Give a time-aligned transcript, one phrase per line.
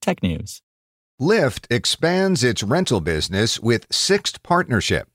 [0.00, 0.62] technews.
[1.20, 5.08] Lyft expands its rental business with Sixt Partnership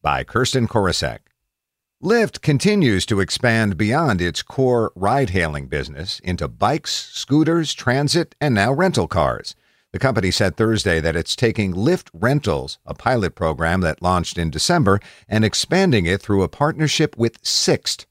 [0.00, 1.18] by Kirsten Korosek.
[2.02, 8.54] Lyft continues to expand beyond its core ride hailing business into bikes, scooters, transit, and
[8.54, 9.54] now rental cars.
[9.92, 14.50] The company said Thursday that it's taking Lyft Rentals, a pilot program that launched in
[14.50, 18.06] December, and expanding it through a partnership with Sixt.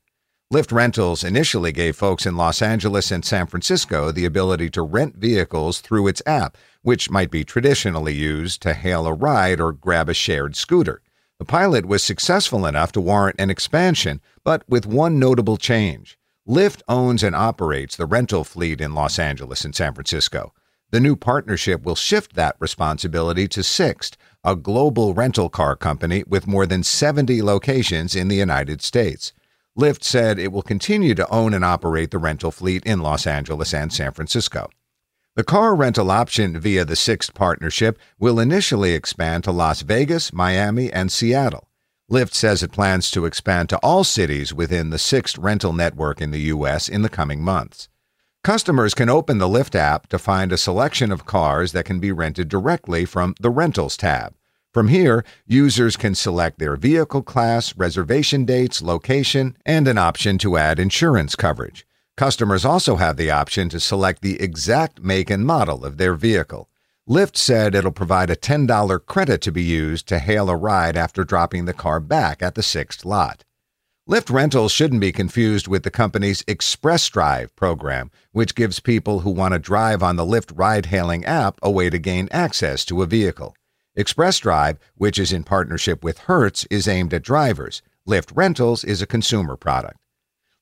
[0.52, 5.16] Lyft Rentals initially gave folks in Los Angeles and San Francisco the ability to rent
[5.16, 10.10] vehicles through its app, which might be traditionally used to hail a ride or grab
[10.10, 11.02] a shared scooter.
[11.40, 16.20] The pilot was successful enough to warrant an expansion, but with one notable change.
[16.46, 20.54] Lyft owns and operates the rental fleet in Los Angeles and San Francisco.
[20.90, 26.46] The new partnership will shift that responsibility to Sixt, a global rental car company with
[26.46, 29.32] more than 70 locations in the United States.
[29.78, 33.74] Lyft said it will continue to own and operate the rental fleet in Los Angeles
[33.74, 34.70] and San Francisco.
[35.36, 40.92] The car rental option via the Sixt partnership will initially expand to Las Vegas, Miami,
[40.92, 41.70] and Seattle.
[42.12, 46.32] Lyft says it plans to expand to all cities within the Sixt rental network in
[46.32, 46.90] the U.S.
[46.90, 47.88] in the coming months.
[48.44, 52.12] Customers can open the Lyft app to find a selection of cars that can be
[52.12, 54.34] rented directly from the Rentals tab.
[54.74, 60.56] From here, users can select their vehicle class, reservation dates, location, and an option to
[60.56, 61.86] add insurance coverage.
[62.16, 66.70] Customers also have the option to select the exact make and model of their vehicle.
[67.10, 71.26] Lyft said it'll provide a $10 credit to be used to hail a ride after
[71.26, 73.44] dropping the car back at the Sixt lot.
[74.10, 79.32] Lyft Rentals shouldn't be confused with the company's Express Drive program, which gives people who
[79.32, 83.02] want to drive on the Lyft ride hailing app a way to gain access to
[83.02, 83.54] a vehicle.
[83.94, 87.82] Express Drive, which is in partnership with Hertz, is aimed at drivers.
[88.08, 89.98] Lyft Rentals is a consumer product.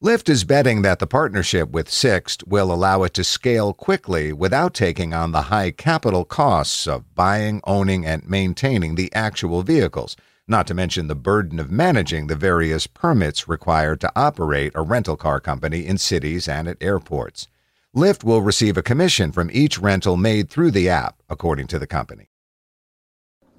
[0.03, 4.73] Lyft is betting that the partnership with Sixt will allow it to scale quickly without
[4.73, 10.15] taking on the high capital costs of buying, owning, and maintaining the actual vehicles,
[10.47, 15.15] not to mention the burden of managing the various permits required to operate a rental
[15.15, 17.47] car company in cities and at airports.
[17.95, 21.85] Lyft will receive a commission from each rental made through the app, according to the
[21.85, 22.29] company.